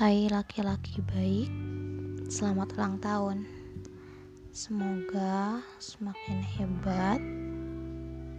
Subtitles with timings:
[0.00, 1.52] Hai laki-laki baik,
[2.32, 3.44] selamat ulang tahun.
[4.48, 7.20] Semoga semakin hebat,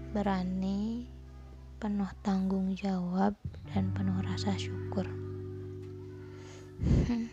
[0.10, 1.06] berani,
[1.78, 3.38] penuh tanggung jawab,
[3.70, 5.06] dan penuh rasa syukur.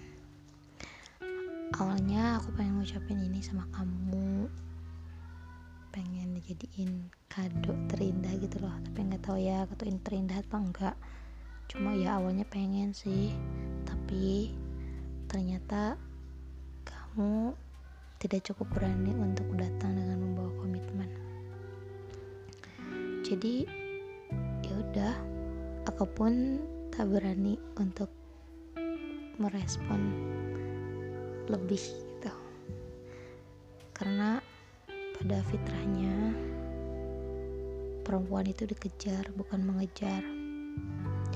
[1.80, 4.44] Awalnya aku pengen ngucapin ini sama kamu,
[5.88, 10.96] pengen dijadiin kado terindah gitu loh, tapi nggak tahu ya kado terindah apa enggak.
[11.72, 13.32] Cuma ya awalnya pengen sih
[14.08, 14.48] tapi
[15.28, 15.92] ternyata
[16.80, 17.52] kamu
[18.16, 21.12] tidak cukup berani untuk datang dengan membawa komitmen.
[23.20, 23.68] Jadi
[24.64, 25.12] ya udah
[25.92, 26.56] aku pun
[26.88, 28.08] tak berani untuk
[29.36, 30.00] merespon
[31.52, 32.32] lebih gitu.
[33.92, 34.40] Karena
[35.20, 36.32] pada fitrahnya
[38.08, 40.24] perempuan itu dikejar bukan mengejar.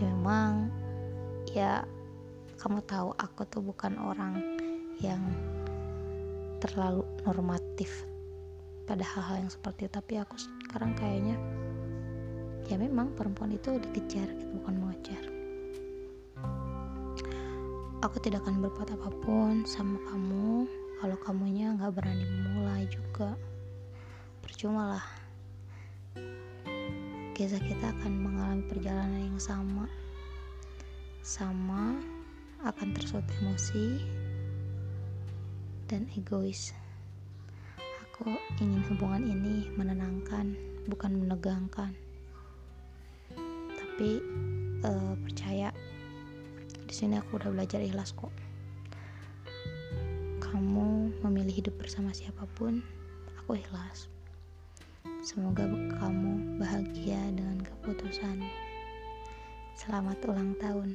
[0.01, 0.73] Ya memang
[1.53, 1.85] ya
[2.63, 4.39] kamu tahu aku tuh bukan orang
[5.03, 5.19] yang
[6.63, 8.07] terlalu normatif
[8.87, 9.99] pada hal-hal yang seperti itu.
[9.99, 11.35] Tapi aku sekarang kayaknya
[12.71, 15.23] ya memang perempuan itu dikejar gitu bukan mengejar.
[18.07, 20.71] Aku tidak akan berbuat apa pun sama kamu
[21.03, 23.35] kalau kamunya nggak berani memulai juga.
[24.39, 25.07] Percuma lah
[27.35, 29.91] kisah kita akan mengalami perjalanan yang sama
[31.27, 32.12] sama
[32.63, 33.99] akan tersulut emosi
[35.91, 36.71] dan egois.
[38.07, 40.55] Aku ingin hubungan ini menenangkan,
[40.87, 41.91] bukan menegangkan.
[43.75, 44.23] Tapi
[44.87, 45.75] uh, percaya
[46.87, 48.31] di sini aku udah belajar ikhlas kok.
[50.39, 52.79] Kamu memilih hidup bersama siapa pun,
[53.43, 54.07] aku ikhlas.
[55.27, 55.67] Semoga
[55.99, 58.39] kamu bahagia dengan keputusan.
[59.75, 60.95] Selamat ulang tahun.